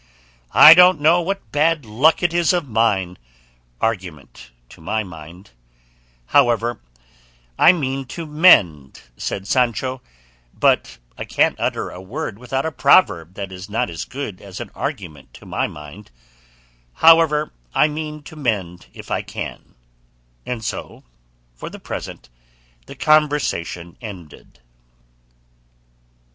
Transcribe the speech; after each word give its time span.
"I 0.55 0.73
don't 0.73 0.99
know 0.99 1.21
what 1.21 1.51
bad 1.51 1.85
luck 1.85 2.23
it 2.23 2.33
is 2.33 2.53
of 2.53 2.67
mine," 2.67 3.19
said 3.79 4.01
Sancho, 4.01 4.29
"but 10.59 10.97
I 11.15 11.23
can't 11.29 11.59
utter 11.59 11.89
a 11.91 12.01
word 12.01 12.39
without 12.39 12.65
a 12.65 12.71
proverb 12.71 13.35
that 13.35 13.51
is 13.51 13.69
not 13.69 13.91
as 13.91 14.05
good 14.05 14.41
as 14.41 14.59
an 14.59 14.71
argument 14.73 15.35
to 15.35 15.45
my 15.45 15.67
mind; 15.67 16.09
however, 16.93 17.53
I 17.75 17.87
mean 17.87 18.23
to 18.23 18.35
mend 18.35 18.87
if 18.93 19.11
I 19.11 19.21
can;" 19.21 19.75
and 20.47 20.65
so 20.65 21.03
for 21.53 21.69
the 21.69 21.79
present 21.79 22.27
the 22.87 22.95
conversation 22.95 23.95
ended. 24.01 24.61